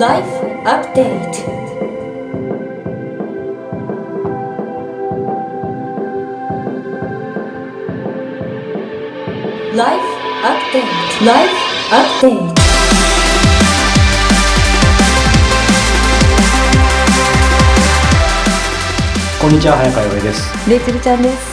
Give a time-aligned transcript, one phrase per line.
[0.00, 0.24] Life
[0.64, 1.44] Update.
[9.76, 10.04] ライフ
[10.42, 10.84] アップデー
[11.18, 11.52] トライフ
[11.94, 12.60] アップデート
[19.38, 20.70] こんにちは早川洋平です。
[20.70, 21.49] レイツルちゃんです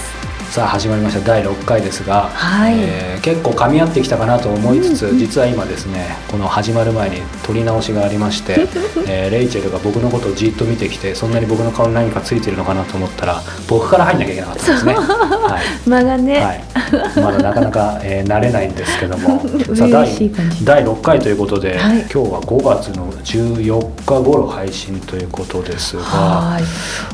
[0.57, 2.79] さあ始まりました第6回ですが、はい。
[2.79, 8.67] えー結構噛み合ってきたかなと思いつつ、実は今ですねこの始まる前に撮り直しがありまして、
[9.05, 14.93] えーレイチェルが僕のことをじっと見てきてそんなに僕の顔に何かついてるのかなと思ったら僕から入んなきゃいけなかったんですね。
[14.95, 15.63] はい。
[15.89, 16.63] 間がね、はい、
[17.21, 19.41] まだなかなか、えー慣れないんですけども
[19.75, 20.31] さあ嬉
[20.63, 21.99] 第第6回ということで、はい。
[22.01, 26.63] 今日は5月の14日頃配信ということですがはい。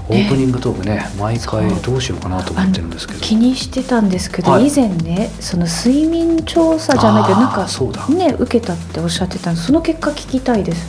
[0.10, 3.20] オープニングトークね毎回どうしようかなと思ってるんですけど。
[3.20, 4.68] 気にしてたんですけど、はい。
[4.68, 8.06] 以前ねその睡眠調査じゃないけどなんかそうだ。
[8.08, 10.88] ね受けたっておっしゃってたその結果聞きたいです、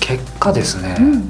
[0.00, 1.28] 結果ですね、うん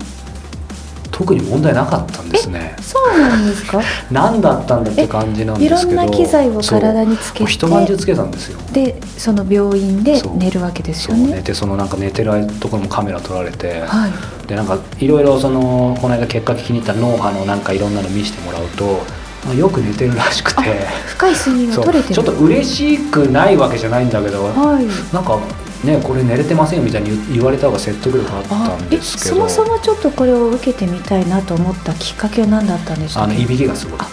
[1.17, 2.75] 特に問題なかったんですね。
[2.83, 3.81] そうなんですか？
[4.11, 7.51] 何だったんだって感じなんいろですけどんな機材を体につけて。
[7.51, 8.59] 一晩中つけたんですよ。
[8.73, 14.49] でその病院で寝るわけですそうよね寝てそのなんか寝てるところもカメラ撮られて、はい。
[14.49, 19.03] でなんかいろいろそのこの間結果聞きに行った脳波のなんかいろんなの見せてもらうと、
[19.47, 20.63] まあ、よく寝てるらしくて。
[21.07, 22.15] 深い睡眠が取れてる。
[22.17, 25.15] ちょっと嬉しくないわけじゃないんだけど、はい。
[25.15, 25.39] なんか
[25.85, 29.37] ねこれ寝れてませんよみたいに言言われた方が説得力あったあんえですけど。
[29.37, 33.35] そもそもちょっとこれを受けてみたいなと思ったきっかけは何だったんでしたっけ？
[33.35, 33.99] あのいびきがすごい。
[34.01, 34.09] あ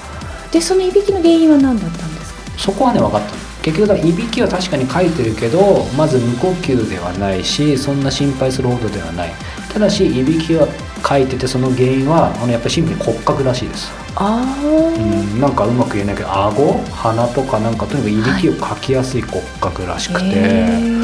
[0.52, 2.40] でそのいびきの原因は何だったんですか？
[2.58, 3.38] そこはね分かったの。
[3.62, 9.32] 結局だいびきは確かに書いてるけどまず無呼吸ではないしそんな心配するほどではない。
[9.72, 10.68] ただしいびきは
[11.08, 13.92] 書いててその原因はあのやっぱりシンプルに骨格らしいです。
[14.16, 16.74] ああ、うん、なんかうまく言えないけど顎？
[16.92, 21.01] 鼻とかなんかとにかくいびきをかきやすい骨格らしくて、へー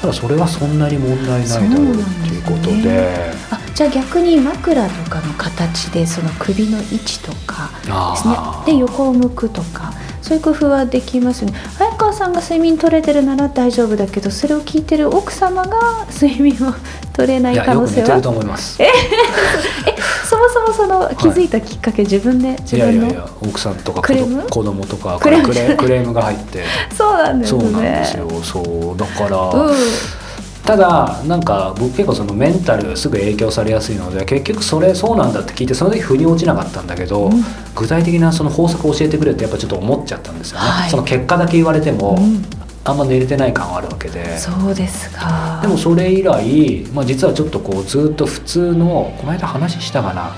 [0.00, 3.32] ただそれはそんなに問題ないだろうっていうことで。
[3.50, 8.34] あじゃあ逆に枕とかの形でその首の位置とかですね。
[8.66, 11.58] で横を向くとかそういう工夫はできますよね。
[11.78, 16.74] 早川さんが睡眠取れてるなら大丈夫だけどそれを聞いてる奥様が睡眠を
[17.12, 18.08] 取れない可能性は？
[18.08, 18.76] よく寝てると思います。
[18.76, 18.82] そ
[20.40, 24.42] もそもその気づいたきっかけ、自分で自分のいやいやいや奥さんとかクレーム？
[24.48, 25.76] 子供とかクレーム？
[25.76, 26.64] クレームが入って。
[26.96, 27.60] そうなんですね。
[27.60, 28.28] そうなんですよ。
[28.42, 29.74] そうだから、うん。
[30.64, 37.44] ただなんか僕結構そのメンタルすぐ影響されやすいので結局それそうなんだって聞いてその時腑に落ちなかったんだけど、うん。
[37.74, 40.90] 具体的なその法則を教えてくれってやっぱちょっと思っちゃったんですよね、はい。
[40.90, 42.44] その結果だけ言われても、うん
[42.84, 44.38] あんま寝れてない感はあるわけで。
[44.38, 45.58] そうですか。
[45.62, 50.32] でもそれ以来、まあ、実はちょっとこうずっと普通のこの間話したかな。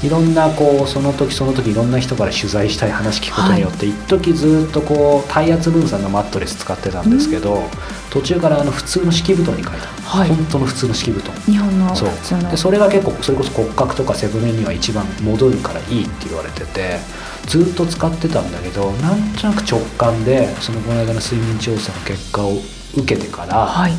[0.00, 7.62] いろんなこうその時その時いろんな人から取材したい話聞くことによって、一時ずっとこう体圧分散のマットレス使ってたんですけど、
[8.10, 10.28] 途中からあの普通の敷布団に変えた、はい。
[10.28, 11.34] 本当の普通の敷布団。
[11.46, 12.50] 日本のそう普通の。
[12.50, 16.98] でそれが結構それこそ骨格とか背骨には一番戻るからいいって言われてて
[17.48, 22.52] ずっと使ってたんだけどなんとなく直感でそのこの間の睡眠調査の結果を
[22.94, 23.92] 受けてから、はい。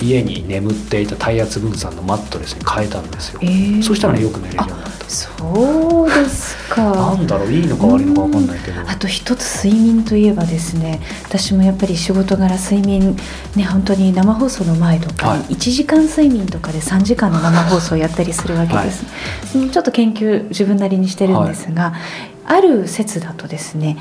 [0.00, 3.82] 家に眠っていた体圧分散のマットレスに変えたんですよ、えー。
[3.82, 5.04] そしたらよく寝れるようになった。
[5.08, 8.80] そうですなかんだろういいのか悪いのか分かんないけど。
[8.80, 13.16] あと一つ睡眠といえばですね私もやっぱり仕事柄睡眠
[13.54, 15.38] ね本当に生放送の前とかはい。
[15.40, 19.04] に1時間睡眠とかで3時間の生放送をやったりするわけです、
[19.52, 21.94] そのちょっと研究自分なりにしてるんですが、
[22.46, 23.96] ある説だとですね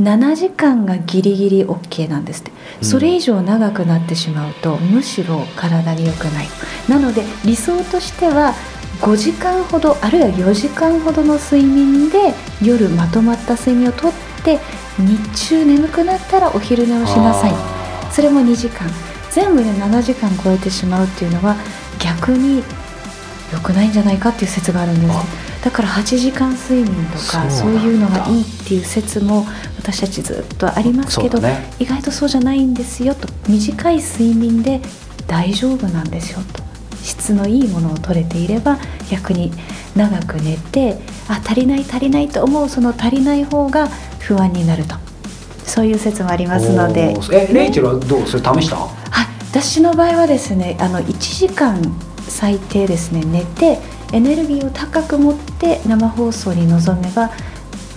[0.00, 2.52] 7時間がギリギリ OK なんですって。
[2.82, 2.86] うん。
[2.86, 6.48] それ以上長くなってしまうと、むしろ体に良くない。
[6.88, 8.54] なので理想としては
[9.00, 14.12] 5時間ほどあるいは4時間ほどの睡眠で夜まとまった睡眠をとっ
[14.44, 14.58] て
[14.98, 17.52] 日中眠くなったらお昼寝をしなさい。
[17.52, 18.86] あそれも2時間。
[19.30, 21.56] 全部で7時間超えてしまうっていうのは
[21.98, 22.62] 逆に
[23.52, 29.44] 良くないんじゃないかっていう説があるんですあだから8時間睡眠とかそそういうのがいいっていう説も
[29.76, 31.72] 私たちずっとありますけど、ね。
[31.80, 33.26] 意外とそうじゃないんですよと。
[33.48, 34.80] 短い睡眠で
[35.26, 36.62] 大丈夫なんですよと。
[37.02, 38.78] 質のいいものを取れていれば
[39.10, 39.50] 逆に
[39.96, 43.88] 長く寝てあ足りない足りないと思うその足りない方が
[44.20, 44.94] 不安になると。
[45.64, 47.12] そういう説もありますので。
[47.32, 48.26] えレイチェルはどう？
[48.28, 48.76] それ試した？
[48.76, 48.92] は
[49.24, 51.82] い、私の場合はですねあの1時間
[52.28, 53.75] 最低ですね寝て
[54.12, 57.30] エネルギーを高く持って生放送に臨めば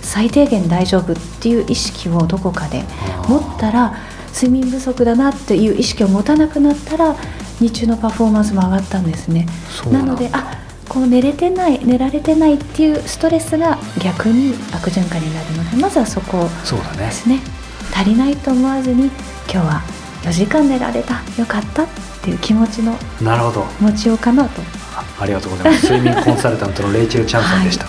[0.02, 2.82] 最低限大丈夫っていう意識をどこかで
[3.28, 3.94] 持ったら
[4.34, 7.14] 睡眠不足だなっていう意識を持たなくなったら
[7.60, 9.46] 日中のパフォーマンスも上がったんですね。
[9.92, 10.58] なのであ
[10.88, 16.98] こう寝れてない寝られてないっていうストレスが逆に悪循環になるのでまずはそこをそうだね。
[16.98, 17.40] ですね。
[17.94, 19.12] 足りないと思わずに今
[19.48, 19.82] 日は
[20.22, 21.20] 4時間寝られた。
[21.38, 21.86] よかったっ
[22.22, 22.96] ていう気持ちの
[23.80, 24.62] 持ちようかなと
[25.18, 25.92] ありがとうございます。
[25.92, 27.86] 睡眠コンサルタントのレイチェル・チャンさんでした、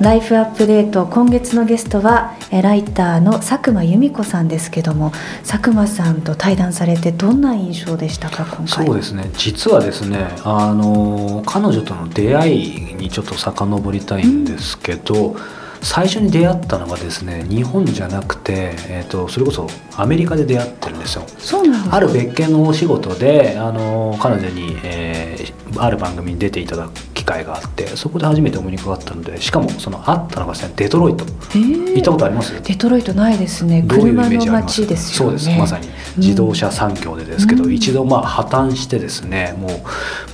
[0.00, 5.10] ライフアップデート今月のゲストはえライターの佐久間由美子さんですけども
[5.44, 8.86] 佐久間さんと対談されてどんな印象でしたか今回？
[8.86, 9.30] そうですね。
[9.34, 21.24] 実はですねあの彼女との出会いにちょっと遡りたいんですけど、うん最初に出会ったのがですね日本じゃなくて、えーと、それこそアメリカで出会ってるんですよ。
[21.38, 32.62] そうなんある別件のお仕事であの彼女に、えー、ある番組に出ていただく機会があってそこで初めてお目にかかったのでしかもその会ったのがですねデトロイト、行ったことあります？
[32.62, 33.82] デトロイトないですね。
[33.82, 34.86] どういうイメージあります？
[35.14, 35.50] そうです。
[35.50, 39.70] まさに自動車産業でですけど、うん、一度まあ破綻してですねもう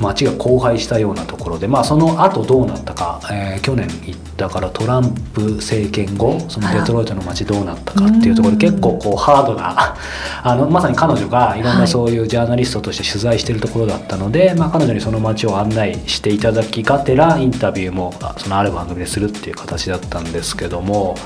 [0.02, 9.96] 街が荒廃したようなところでまあその後どうなったか、えー、去年行ったからトランプ政権後そのデトロイトの街どうなったかっていうところで結構こうハードな
[10.44, 21.16] あのまさに彼女がいろんなそういうジャーナリストとして取材してるところだったので、はい、まあ、彼女にその街を案内していただきがてらインタビューもそのある番組でするっていう形だったんですけども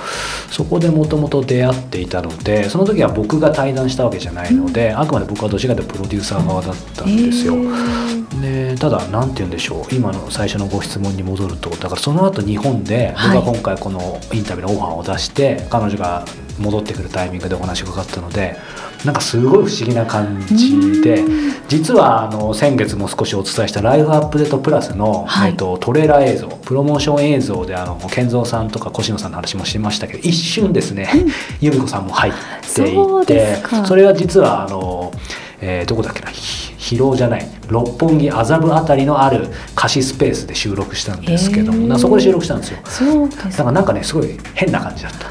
[0.51, 7.55] そこでもともと出会っていたのでその時は僕が対談したわけじゃないので、うん、あくまで僕はどちらかというとプロデューサー側だったんですよ。
[8.41, 9.95] でただ何て言うんでしょう。
[9.95, 16.25] 今の最初のご質問に戻るとだからその後日本で僕は今回このインタビューのオファーを出して彼女が
[16.59, 18.57] 戻ってくるタイミングでお話がかかったので
[19.07, 21.23] なんかすごい不思議な感じで
[21.69, 31.31] 実はあの先月も少しお伝えした「ライフアップデートプラスの」はい、えっと、トレーラー映像プロモーション映像であの健三さんとか越野さんの話もしましたけど一瞬ですね、うん、
[31.61, 32.33] 由美子さんも入っ
[32.75, 35.13] ていてそれは実はあの、
[35.61, 42.79] えー、どこだっけな広尾じゃない六本木麻布あたりのある貸しスペースで収録したんですけども、そこで収録したんですよ。
[42.85, 45.27] そうですだからなんかねすごい変な感じだった。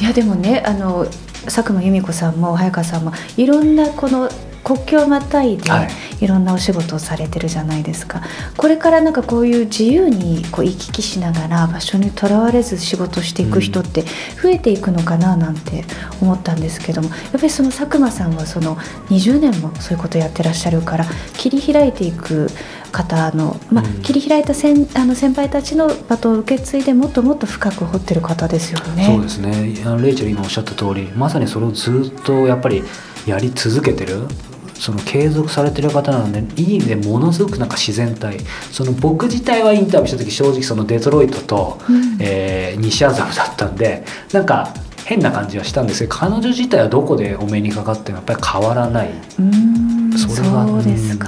[0.00, 1.06] いやでもねあの
[1.44, 4.28] 佐久間由美子さんも早川さんもいろんなこの
[4.64, 5.70] 国境をまたいで
[6.20, 6.26] い。
[6.28, 14.04] ろんなお仕事をされてるじゃないですか、はい、これからなんかこういう自由にこう行き来しながら場所にとらわれず仕事していく人って
[14.40, 15.84] 増えていくのかななんて
[16.20, 18.76] 思ったんですけどもやっぱりその佐久間さんはその
[19.10, 21.06] 20年もそういうことやってらっしゃるから
[21.36, 22.48] 切り開いていく
[22.92, 29.06] 方の、まあ、切り開いた先あの先輩たちのバトンを受け継いでもっともっと深く掘ってる方ですよね。
[29.06, 29.82] そうですね。
[29.84, 32.84] あのレイチェル今おっしゃった通りまさにそれをずっとやっぱり
[33.26, 34.28] やり続けてる
[34.74, 38.38] その継続されてる方なのでいい意味でものすごくなんか自然体。
[38.70, 44.74] その僕自体はインタビューした時正直そのデトロイトと、うん、えー、西麻布だったんでなんか
[45.12, 49.10] 変な感じはしたんですけど彼女自体はどこでお目にかかってもやっぱり変わらない。
[49.38, 50.66] うんそれは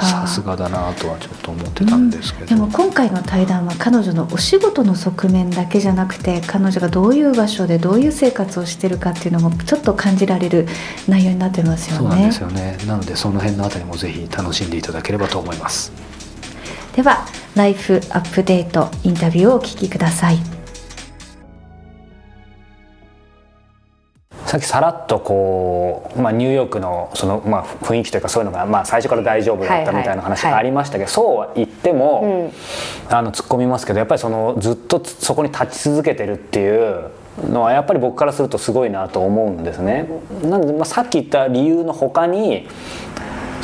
[0.02, 10.66] さすがだなとはちょっと思ってたんですけど、でも今回の対談は彼女のお仕事の側面だけじゃなくて彼女がどういう場所でどういう生活をしてるかっていうのもちょっと感じられる
[11.08, 11.98] 内容になってますよね。
[11.98, 12.76] そうなんですよね。
[12.86, 15.90] なのでその辺のあたりもぜひ楽しんでいただければと思います。
[16.94, 20.53] ではライフアップデートインタビューをお聞きください
[24.54, 32.52] さっきさらっとこう、まあ、ニューヨークのその、まあ、雰囲気というかそういうのが、まあ、最初から大丈夫だったみたいな話がありましたけど、そうは言っても、
[33.10, 37.10] あの突っ込みますけどやっぱりそのずっとそこに立ち続けてるっていう
[37.50, 40.08] のはやっぱり僕からするとすごいなと思うんですね。
[40.44, 42.68] なので、まあ、さっき言った理由の他に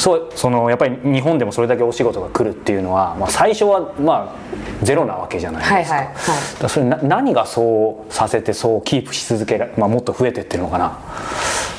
[0.01, 10.99] そうそのやっぱり日本でもそれだけお仕事が来るっていうのは、まあ、最初はまあゼロなわけじゃないですか,、はいはいはい、それな何がそうさせてそうキープし続ける、まあ、もっと増えてってるのかな。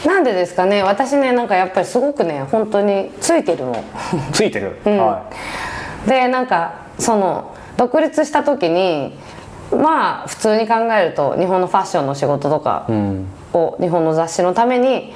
[0.05, 0.83] なんでですかね。
[0.83, 3.83] 私ねなんかやっぱりすごくね本当についてるの。
[4.31, 5.23] ついてる、 うん、は
[6.05, 9.17] い、でなんかその独立した時に
[9.71, 12.85] まあ普通に考えると日本のファッションの仕事とか
[13.53, 15.11] を日本の雑誌のために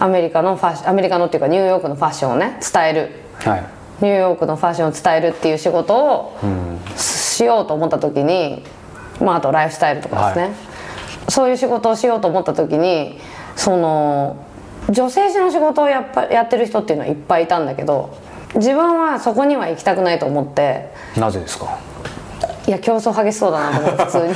[0.00, 3.64] アメリカのファッシアメリカのっていうかニューヨークのファッションをね伝える、はい、
[4.00, 6.38] ニューヨークのファッションを伝えるっていう仕事を
[6.96, 8.64] しようと思った時に、
[9.20, 10.54] まあ、あとライフスタイルとかですね、はい、
[11.30, 13.18] そういう仕事をしようと思った時に
[13.56, 14.44] その
[14.88, 18.16] 女性誌の仕事をやっぱやってる人っていうのはいっぱいいたんだけど
[18.54, 21.78] 自分はそこには行きたくないと思ってなぜですか？
[22.66, 24.34] いや競争激しそうだなと思って 普通に。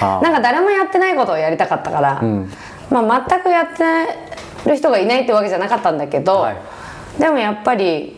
[0.00, 2.50] なんか誰もやってないことをやりたかったから、うん、
[2.90, 4.06] まあ、全くやってない
[4.66, 6.56] る人がいないってわけじゃなかったんだけど、はい、
[7.18, 8.16] でもやっぱり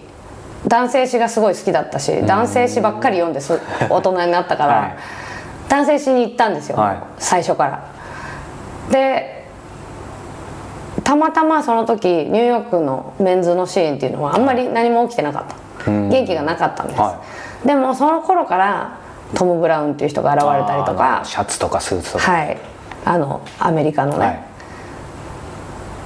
[0.66, 4.96] 男性誌がすごい好きだったし男性誌ばっかり読んです 大人になったから、はい、
[5.68, 7.80] 男性誌に行ったんですよ、はい、最初から。
[8.90, 9.42] で
[11.04, 17.00] たまたまその時ニューヨークのメンズのシーンっていうのはあんまり何も起きてなかった、元気がなかったんです、
[17.66, 18.92] でもその頃から
[19.34, 22.30] トム・ブラウンっていう人が現れたりとかシャツとかスーツとか。
[22.30, 22.56] はい。
[23.04, 24.51] あのアメリカのね、はい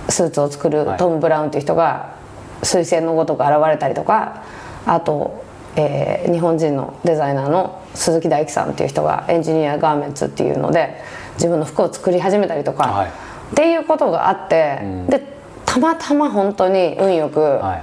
[0.09, 0.99] スーツを作るはい。
[0.99, 2.15] トム・ブラウンっていう人が
[2.63, 4.43] 彗星のごとく現れたりとか
[4.87, 5.45] あと、
[5.77, 11.01] えー日本人のデザイナーの鈴木大樹さんっていう人がエンジニアガーメンツっていうので
[11.35, 13.09] 自分の服を作り始めたりとか、はい。
[13.09, 13.11] っ
[13.55, 15.23] ていうことがあって、で
[15.65, 17.77] たまたま本当に運よく、は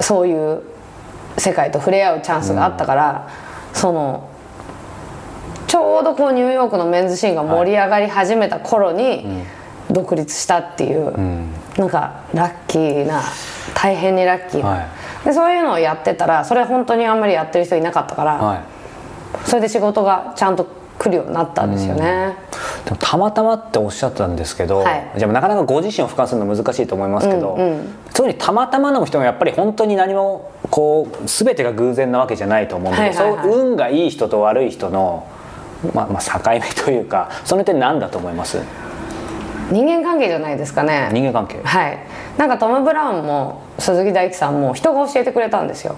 [0.00, 0.02] い。
[0.02, 0.62] そういう
[1.38, 3.28] 世界と触れ合うチャンスがあったから、
[3.72, 4.28] その
[5.66, 9.44] ちょうどこうニューヨークのメンズシーンが盛り上がり始めた頃に
[9.90, 11.12] 独立したっていう、
[11.78, 13.22] なんかラッキーな
[13.74, 14.86] 大変にラッキーな、はい。
[15.24, 18.60] でそういうのをやってたらそれ本当にあんまりやってる人いなかったから、はい。
[19.44, 20.66] それで仕事がちゃんと
[20.98, 22.34] 来るようになったんですよね、
[22.84, 25.12] でもたまたまっておっしゃったんですけど、はい。
[25.16, 27.94] じゃあなかなかご自身を俯瞰するの難しいと思いますけど、うんうん
[28.36, 33.42] たまたまの人がやっぱり本当に何もこう全てが偶然なわけじゃないと思うんで、はいはいはい。
[33.44, 35.24] そう運がいい人と悪い人の、
[35.94, 38.58] まあ、まあ境目というかその点何だと思います？
[39.70, 41.10] 人間関係じゃないですかね。
[41.12, 41.60] 人間関係？
[41.62, 41.98] はい。
[42.36, 45.96] なんかトム・ブラウンも鈴木大樹さんも人が教えてくれたんですよ。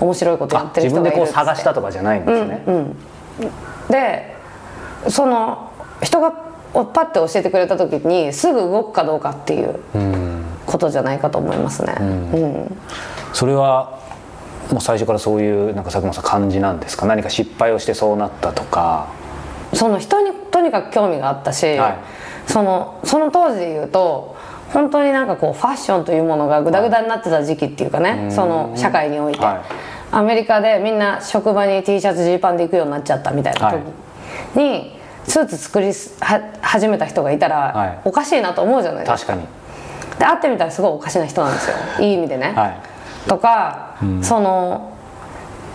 [0.00, 1.60] 面白いことやあってる自分でこう人がいるっつって。
[1.60, 2.64] 探したとかじゃないんですね、
[3.88, 4.36] で
[5.08, 5.70] その
[6.02, 9.78] 人がパッて教えてくれた時にすぐ動くかどうかっていう
[10.66, 12.76] ことじゃないかと思いますね、うん。
[13.32, 14.00] それは
[14.72, 17.06] もう最初からそういうなんか佐久間さん感じなんですか？
[17.06, 19.08] 何か失敗をしてそうなったとか。
[19.74, 21.98] その人にとにかく興味があったし、はい
[22.46, 24.36] そのその当時で言うと
[24.72, 29.60] 本当になんかこうファッションというものがグダグダになってた時期っていうかね、その社会において、はい。
[30.14, 33.82] アメリカでみんな職場に T シャツジーパンで行くようになっちゃったみたいな時
[34.58, 38.00] に、スーツ作りすは始めた人がいたら、はい。
[38.04, 39.32] おかしいなと思うじゃないですか。
[39.34, 39.46] 確か
[40.14, 40.18] に。
[40.18, 41.76] で会ってみたらすごいおかしな人なんですよ。
[42.00, 43.28] いい意味でね、はい。
[43.28, 44.92] とか、その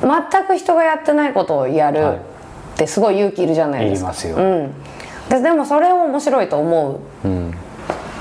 [0.02, 2.16] 全く人がやってないことをやるはい。
[2.16, 2.20] っ
[2.78, 4.72] てすごい勇気いるじゃないですか、いりますよ、うん、
[5.30, 7.00] ででもそれを面白いと思う、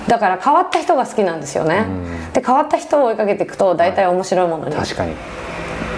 [0.09, 1.87] だから変わった人が好きなんですよね、
[2.33, 5.15] で変わった人を追いかけていくと大体面白いものに確かに。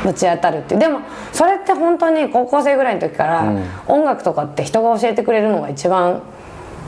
[0.05, 0.81] ぶち当たるっていう。
[0.81, 1.01] でも
[1.33, 3.53] それって本当に高校生ぐらいの時から、
[3.89, 6.23] 音楽とかって人が教えてくれるのが一番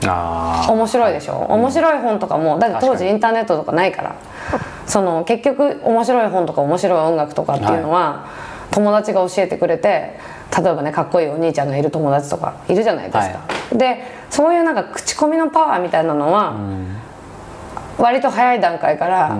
[0.07, 2.59] あ面白いでしょ、面白い本とかも。
[2.59, 4.15] だって当時インターネットとかないから。
[4.87, 8.27] その結局面白い本とか面白い音楽とかっていうのは、
[8.71, 10.19] 友達が教えてくれて
[10.57, 16.57] 例えばねかっこいいお兄ちゃんがいる友達とかいるじゃないですか、はでそういうなんか口コミのパワーみたいなのは、
[17.99, 19.37] 割と早い段階から、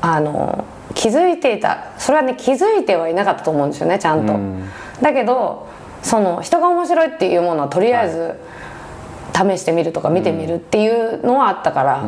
[0.00, 0.64] あの
[0.94, 1.92] 気づいていた。
[1.98, 4.38] それはね気づいてはいなかったと思うんですよねちゃんと、
[5.02, 5.68] だけど
[6.02, 8.34] その人が面白いっていうものはとりあえず、
[9.34, 12.04] 試してみるとか見てみるっていうのはあったから、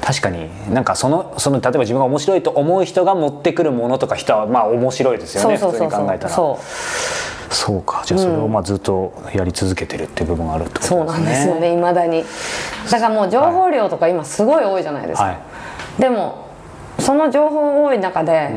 [0.00, 0.48] 確かに。
[0.72, 5.96] なんかそのその例えば自分が面白いと思う人が持ってくるものとか人はまあ面白いですよねそうそうそうそう。
[5.96, 6.34] 普通に考えたら。
[6.34, 6.64] そう
[7.50, 8.02] そうか。
[8.04, 10.98] じゃあそれをまあずっとやり続けてるっていう部分があるってことですね。
[10.98, 12.24] そうなんですよねいまだに。
[12.90, 15.38] だからもう情報量とか今すごい多いじゃないですか、はい。
[16.00, 16.48] でも
[16.98, 18.50] その情報多い中で、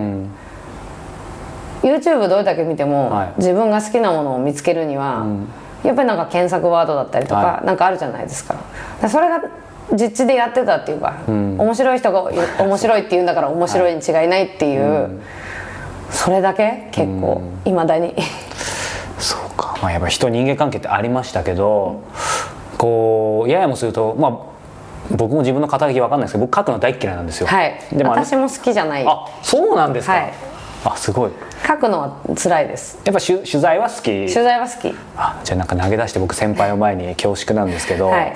[1.83, 3.33] YouTube どれだけ見ても、はい。
[3.37, 5.25] 自分が好きなものを見つけるには、
[5.83, 8.53] やっぱりなんか検索ワードだったりとか、はなんかあるじゃないですか。
[8.53, 8.65] だか
[9.03, 9.41] らそれが
[9.93, 12.31] 実地でやってたっていうか、面白い人が
[12.63, 15.21] 面白いって言うんだから面白いに違いないっていう、
[16.09, 18.15] それだけ結構いまだに
[19.21, 19.77] そうか。
[19.81, 22.03] まあやっぱ人人間関係ってありましたけど
[22.77, 27.47] こうややもするとまあ僕も自分の肩書きわかんないですけど僕書くの大っ嫌いなんですよ。
[27.47, 27.79] はい。
[27.91, 29.05] でも私も好きじゃない。
[29.07, 30.33] あそうなんですか、はい。
[30.83, 31.31] あすごい。
[31.67, 32.99] 書くのは辛いです。
[33.03, 34.03] やっぱ取取材は好き？
[34.03, 34.95] 取材は好き。
[35.15, 38.33] あじゃあなんか投げ出して僕先輩を前に恐縮なんですけど、はい。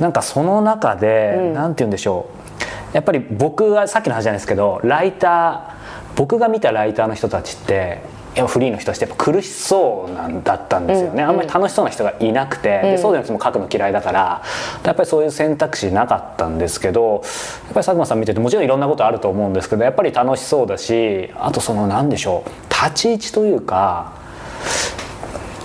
[0.00, 2.28] なんかその中で、なんて言うんでしょ
[2.92, 2.94] う。
[2.94, 8.00] やっぱり僕がさっきの話じゃないですけどライター僕が見たライターの人たちって
[8.46, 14.42] フリーの人たちってやっぱ苦しそうなんだったんですよね、あんまり楽しそうな人がいなくて、でそうじゃなくても書くの嫌いだから。
[14.84, 17.26] やっぱりそういう選択肢なかったんですけどやっぱ
[17.68, 22.50] り佐久間さん見ててもちろんいろんなことあると思うんですけどやっぱり楽しそうだしあとその何でしょう。
[22.72, 24.12] 立ち位置というか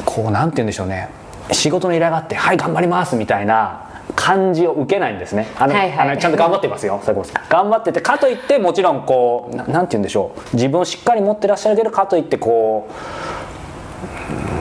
[0.05, 1.09] こうなんて言うんでしょうね。
[1.51, 5.48] 仕事の依頼があって「はい頑張ります」みたいな感じを受けないんですね。
[5.58, 6.10] あの、はいはい。
[6.10, 7.00] あのちゃんと頑張ってますよ。
[7.03, 10.56] 佐久間さん頑張っててかといってもちろんこうななんて言うんでしょう。
[10.56, 12.89] 自分をしっかり持ってらっしゃるけどかといってこ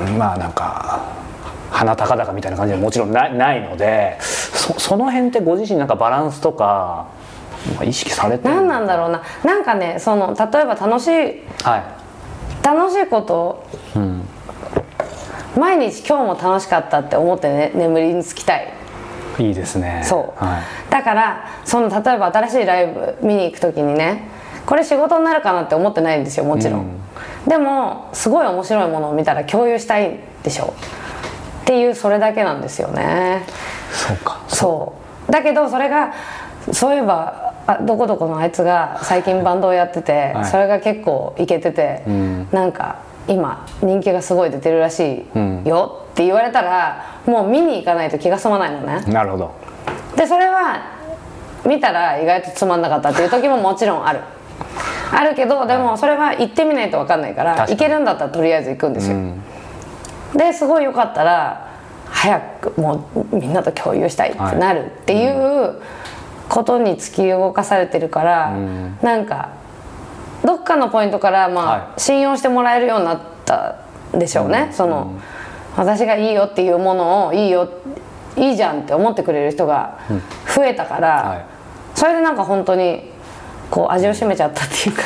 [0.06, 1.00] ううんまあなんか
[1.70, 7.08] 鼻高々みたいな感じでもちろんないないのでそその辺ってご自身なんかバランスとか
[7.84, 9.22] 意識されてる何なんだろうな。
[9.44, 12.00] なんかねその例えば楽しいはい。
[12.62, 13.64] 楽しいこと、
[15.58, 18.68] 毎日今日も楽しかったって思って、ね、眠りにつきたい
[19.38, 20.02] いいですね。
[20.04, 20.62] そう、はい。
[20.90, 24.28] だからその例えば新しいライブ見に行く時にね
[24.66, 27.00] これ仕事になるかなって思ってないんですよもちろん、
[27.46, 30.74] でもすごい面白いものを見たら共有したいでしょ。
[30.76, 31.00] っ
[31.70, 33.46] っていうそれだけなんですよね。
[33.92, 34.44] そうか。
[34.48, 34.92] そ
[35.28, 35.30] う。
[35.30, 36.12] だけどそれが
[36.72, 40.44] そういえばあどこどこのあいつが最近バンドをやってて、はい。
[40.46, 42.48] それが結構イケてて、ん。
[42.50, 45.26] なんか今人気がすごい出てるらし
[45.64, 49.00] いよって言われたらもう見に行かないと気が済まないのね。
[49.10, 49.54] なるほど。
[50.16, 50.98] でそれは
[51.66, 54.20] 見たら意外とつまんなかったっていう時ももちろんある。
[55.12, 59.42] あるけどでもそれは行ってみないと分かんないから行けるんだったらとりあえず行くんですよ、うん。
[60.36, 61.70] ですごいよかったら
[62.04, 65.80] 早くもうみんなと共有したいってなるっていう
[66.50, 68.98] ことに突き動かされてるから、ん。
[69.00, 69.52] なんか
[70.44, 72.00] どっかのポイントからまあ、はい。
[72.00, 73.76] 信用してもらえるようになった
[74.14, 75.18] んでしょうね、その、
[75.80, 77.66] 私がいいよっていうものをいいよ
[78.36, 79.98] いいじゃんって思ってくれる人が
[80.54, 81.46] 増えたから、はい。
[81.94, 83.10] それでなんか本当に
[83.70, 85.02] こう味を占めちゃったっていうか。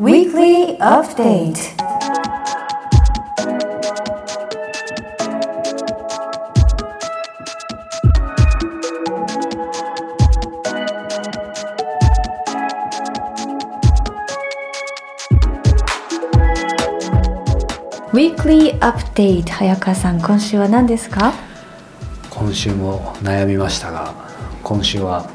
[0.00, 1.99] Weekly Update
[18.50, 21.32] ウィークリーアップデート早川さん今週は何ですか？
[22.30, 24.12] 今週も悩みましたが
[24.64, 25.30] 今週は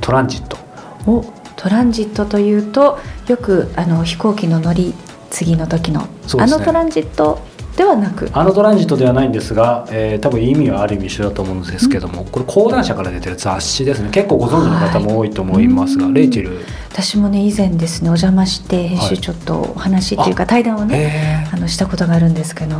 [0.00, 0.58] トランジット。
[1.06, 4.92] おトランジットというとよくあの飛行機の乗り
[5.30, 6.08] 継ぎの時の、ね。
[6.40, 7.38] あのトランジット
[7.76, 8.30] ではなく。
[8.32, 14.08] あのトランジットではないんですが、えー多分意味はある意味一緒だと思うんですけども、これ講談社から出てる雑誌ですね。
[14.10, 16.14] 結構ご存知の方も多いと思いますが、はい。
[16.14, 16.64] レイチェル。
[16.90, 22.76] 私もね以前ですねお邪魔して編集ちょっとお話っていうか、対談をねえあのしたことがあるんですけど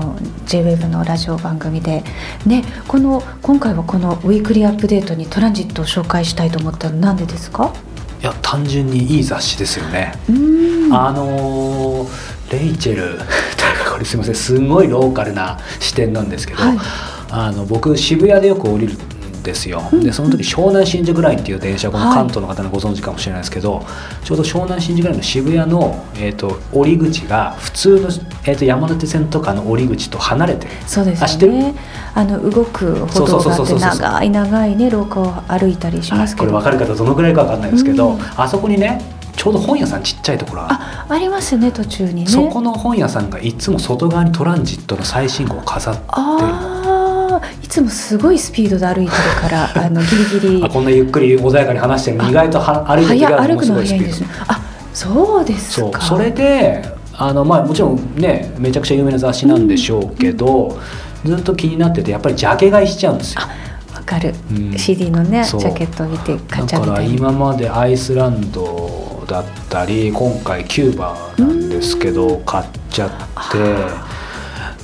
[0.47, 2.03] JWEB のラジオ番組で、
[2.47, 7.65] ね、この今回はこのウィークリーアップデートにトランジットを紹介したいと思ったのなんでですか？
[8.21, 10.15] ーいや単純にいい雑誌ですよね、
[10.91, 13.19] あのーレイチェル
[13.97, 16.78] これすみませんすごいローカルな視点なんですけど、はい。
[17.30, 22.15] あの僕渋谷でよく降りるんですよ、でその時湘南新宿ラインっていう電車このはい。
[22.15, 23.87] 関東の方にご存知かもしれないですけど、
[24.23, 28.09] ちょうど湘南新宿ラインの渋谷の、えー、と降り口が普通の、
[28.45, 30.73] えー、と山手線とかの降り口と離れてる。
[30.87, 31.52] そうですあ知ってる？
[32.15, 38.21] あの動く歩道があって長い長いね廊下を歩いたりしはいますけど、これ分かる方どのぐらいか分かんないですけど、うん。
[38.37, 39.00] あそこにね
[39.37, 42.27] ちょうど本屋さんちっちゃいところがあありますね途中にね。
[42.27, 46.07] そこの本屋さんがいつも外側にトランジットの最新号を飾ってる。
[46.09, 50.65] ああいつもすごいスピードで歩いてるから あのギリギリ。
[50.65, 54.29] あこんなゆっくり穏やかに話して意外とは歩いてる時はもの早歩くのすごいスピード早いんですね。
[54.49, 54.61] あ
[54.95, 56.01] そうですか。
[56.01, 56.19] そう。
[56.19, 60.79] それであの、まあ、もちろんねめちゃくちゃ有名な雑誌なんでしょうけど、
[61.25, 63.43] ずっと気になっててやっぱりジャケ買いしちゃうんですよ。
[63.95, 64.79] わかる、うん。
[64.79, 67.31] CD のねジャケットを見て買っちゃだからうみたいな。
[67.31, 68.96] 今までアイスランド
[69.26, 73.10] だったり今回キューバなんですけど買っちゃっ
[73.52, 74.17] て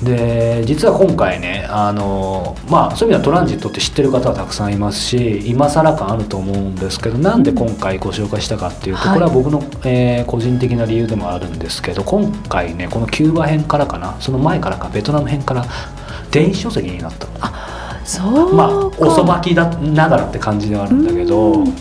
[0.02, 9.14] で実は今回ねあのまあそういう意味ではトランジットって知ってる方はたくさんいますし今更感あると思うんですけどなんで今回ご紹介したかっていうとはい。
[9.14, 15.66] これは僕の、えー個人的な理由でもあるんですけど今回ねこのキューバ編からかなその前からかベトナム編から
[16.30, 17.32] 電子書籍になったの。
[18.04, 18.56] そうか。
[18.56, 21.72] まあ遅まきだながらって感じではあるんだけど、うんうん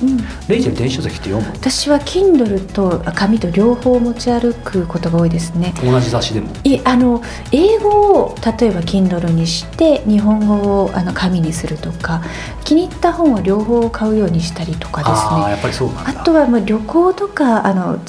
[0.47, 1.51] レイチェル電子書籍って読む？
[1.53, 5.73] 私は Kindle とあ紙と両方持ち歩くことが多いですね。
[5.81, 6.49] 同じ雑誌でも？
[6.63, 12.21] いあの英語を例えば Kindle にして日本語をあの紙にするとか
[12.65, 15.51] 気に入った本は両方買うようにしたりとかですね。
[15.51, 16.21] やっぱりそうなんだ。
[16.21, 17.99] あとはまあ旅行とかあの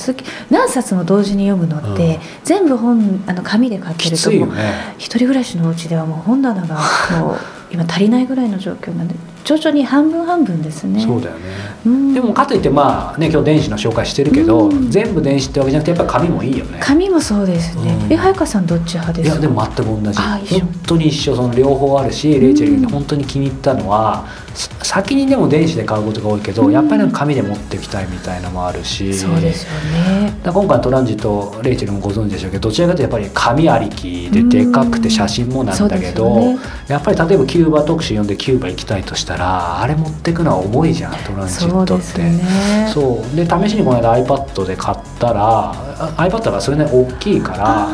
[0.50, 2.20] 何冊も同時に読むのって、うん。
[2.44, 4.94] 全部本あの紙で買ってきるともうついよね。
[4.98, 6.78] 一人暮らしのお家ではもう本棚が
[7.20, 7.36] もう
[7.72, 11.00] 今足りないぐらいの状況なんで徐々に半分半分ですね。
[11.00, 11.42] そうだよね。
[11.86, 12.14] うん。
[12.14, 14.90] でもかといってまあね今日電子の紹介してるけど、うん。
[14.90, 16.78] 全部電子ってわけじゃなくてやっぱ紙もいいよね。
[16.80, 17.98] 紙もそうですね。
[18.04, 18.12] うん。
[18.12, 19.34] え早川さんどっち派ですか？
[19.34, 20.18] いやでも全く同じ。
[20.60, 21.34] 本当に一緒。
[21.34, 26.72] その両方あるしレイチェルに本当に気に入ったのは、さ先にでも電子で買うことが多いけど、うん。
[26.72, 29.14] やっぱり紙で持っていきたいみたいなのもあるし。
[29.14, 30.34] そうですよね。
[30.44, 36.60] 今回のトランジットレイチェルもご存知でしょうけどどちらかというとやっぱり紙ありきででかくて写真もなんだけど、うんね。
[36.88, 42.02] やっぱり例えばキューバ特集読んでキューバ行きたいとしたらあれ持ってくのは重いじゃんトランジットって。
[42.12, 42.90] そうですね。
[42.92, 43.36] そう。
[43.36, 47.88] で試しにこの間 iPad で買ったらあ iPad がそれなりに大きいから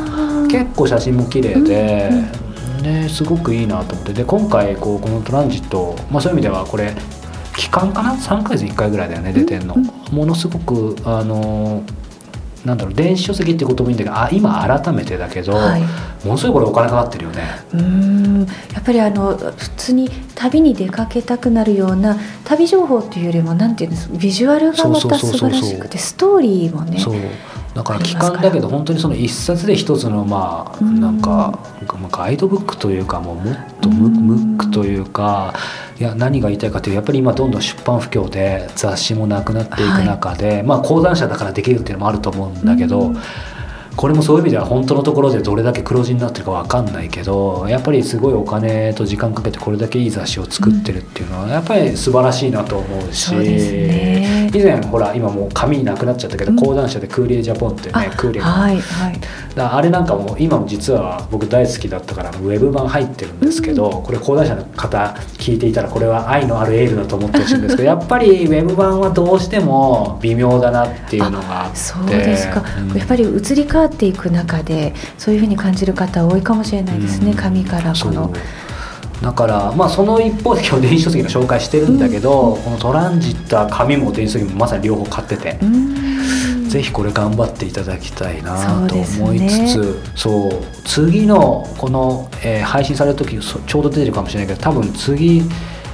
[0.49, 2.48] 結構写真も綺麗でうん、
[2.83, 4.13] ですごくいいなと思って。
[4.13, 6.95] で今回こうこのトランジット、まあ、そういう意味ではこれ
[7.57, 10.17] 期間かな？3ヶ月に1回ぐらいだよね出てんの、うん。
[10.17, 11.83] ものすごくあの
[12.65, 15.83] なんだろう電子書籍っていうこともいいんだけどあ今改めてだけど、はい。
[16.25, 17.45] ものすごいこれお金かかってるよね。
[17.73, 18.47] うーん。
[18.75, 26.99] やっぱりあの普通に旅に出かけたくなるような旅情報っていうよりもなんていうんですビジュアルがまた素晴らしくてストーリーもね。
[26.99, 27.15] そう
[27.79, 31.57] だから期間だけど本当にその一冊で一つのまあなんか
[32.11, 35.55] ガイドブックというかもうもっとムックというか
[35.97, 43.13] いや何が言いたいかというとやっぱり今どんどん出版不況で雑誌もなくなっていく中で、まあ講談社だからできるっていうのもあると思うんだけど。
[43.99, 59.21] これもそういう意味では本当のところでどれだけ黒字になってるか分かんないけどやっぱりすごいお金と時間かけてこれだけいい雑誌を作ってるっていうのはやっぱり素晴らしいなと思うし、うね、以前ほら今もう紙なくなっちゃったけど、講談社でクーリエジャポンってねクーリエが、はいはい、
[59.57, 71.77] あれなんかも今も実は僕大好きだったからウェブ版入ってるんですけど、これ講談社の方聞いていたらこれは愛のあるエールだと思ってほしいんですけど やっぱりウェブ版はどうしても微妙だなっていうのがあって。
[71.77, 78.33] そうですか、うん、やっぱり移り変わっていく中でそういうふうに感じる方多いかもしれないですね、紙からこの。
[79.23, 85.59] だからまあその一方で今日電子書籍の紹介してるんだけど、うん、このトランジットは紙も電子書籍もまさに両方買ってて、
[86.69, 95.43] ぜひこれ頑張っていただきたいなと思いつつそう、ね,、次のこの、えー、配信される時ちょうど出てるかもしれないけど多分次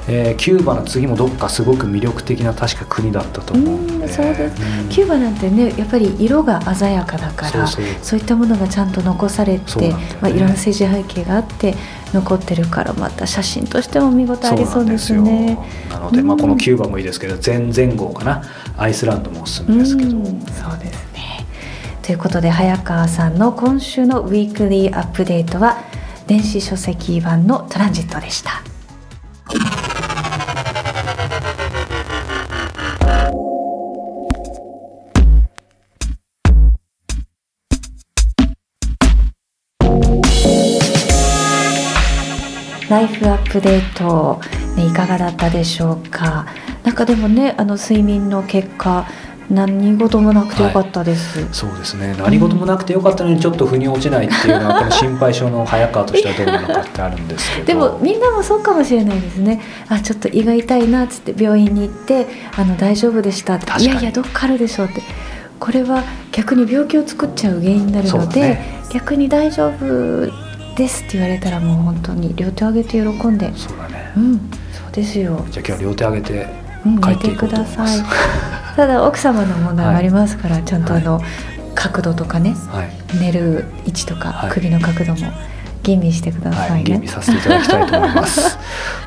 [0.06, 4.08] えー、キューバの次もどっかすごく魅力的な確か国だったと思うんで。
[4.08, 7.80] そうです、うん、キューバなんてねやっぱり色が鮮やかだからそ
[8.16, 11.74] ういったものがちゃんと残されて、ね、まあ、いろんな政治背景があって
[12.12, 15.58] 残ってるからまた写真としても見事ありそうですね。
[15.90, 18.42] なので、まあ、このキューバもいいですけど前々後かな。
[18.76, 20.20] アイスランドもおすすめですけど、そう
[20.78, 21.46] ですね。
[22.02, 25.78] ということで早川さんの今週のウィークリーアップデートは
[26.26, 28.73] 電子書籍版のトランジットでした。
[42.88, 44.40] ライフアップデート、
[44.76, 46.46] ね、いかがだったでしょうか？
[46.82, 49.06] なんかでもねあの睡眠の結果
[49.50, 52.14] 何事もなくてよかったです、はい、そうですね。
[52.18, 57.66] 何事もなくてよかったのにちょっと腑に落ちないっていうのはこの心配性の早川としてはどうなのかってあるんですけど。
[57.66, 59.62] でもみんなもそうかもしれないですね。
[59.88, 63.82] あちょっと胃が痛いなっつって病院に行ってあの大丈夫でしたって。
[63.82, 65.02] いやいやどっかあるでしょうって。
[65.60, 70.30] これは逆に病気を作っちゃう原因になるので、ね、逆に大丈夫
[70.74, 73.52] ですって言われたらもう本当に両手上げて喜んで。
[73.56, 74.12] そうだね。
[74.16, 74.38] うん。
[74.72, 75.44] そうですよ。
[75.50, 76.64] じゃあ今日は両手上げて
[77.02, 78.04] 帰っていこうと思います、うん、
[78.76, 81.24] ただ奥様の問題もありますから、はい、ちゃんとあの、はい、
[81.74, 85.32] 角度とかね、はい、寝る位置とか、首の角度も
[85.84, 88.58] 吟味してくださいね、吟味させていただきたいと思います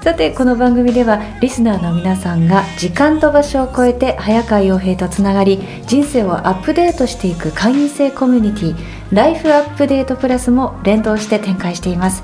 [0.01, 8.75] さてこの番組ではリスナーの皆さんが時間と場所を超えて早川洋平とつながり人生をアップデートしていく会員制コミュニティ
[9.11, 12.23] ライフアップデートプラスも連動して展開しています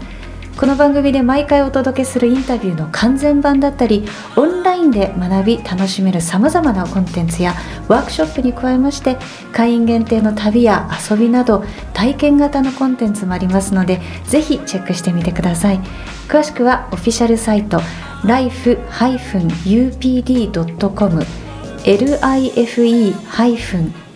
[0.58, 4.06] この番組で毎回お届けするインタビューの完全版だったり
[4.38, 7.56] オンラインで学び楽しめるさまざまなコンテンツや
[7.88, 9.18] ワークショップに加えまして
[9.52, 11.64] 会員限定の旅や遊びなど
[11.94, 15.80] 体験型のコンテンツもありますのでぜひチェックしてみてください。
[16.28, 17.82] 詳しくはオフィシャルサイト
[18.24, 19.64] life-upd.com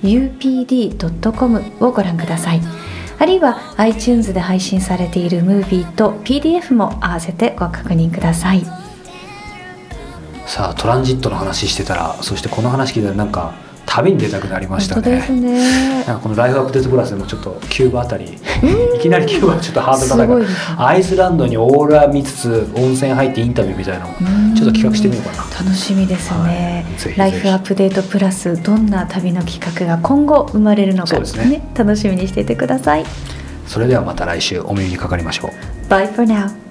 [0.03, 2.76] life-upd.com をご覧ください。
[3.19, 8.63] あるいは iTunes で配信されているムービーと PDF も合わせてご確認ください。
[10.45, 13.53] さあトランジットの話してたらそしてこの話聞いたらなんか
[13.87, 15.27] 旅に出たくなりましたね。
[15.29, 20.45] ねなんかこのライフアップデートプラスでもちょっとキューバあたりいきなりキューバはちょっとハードル高いから、ね、
[20.77, 24.13] アイスランドにオーロラ見つつ温泉入ってインタビューみたいなの
[24.55, 25.43] ちょっと企画してみようかな。
[25.57, 33.05] 楽しみですね、はい、ライフアップデートプラスどんな旅の企画が今後生まれるのか、ね、ね、楽しみにしていてください。
[33.65, 35.87] それではまた来週お耳にかかりましょう。
[35.89, 36.66] Bye for now.